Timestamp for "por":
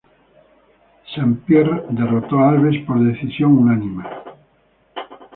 2.87-2.99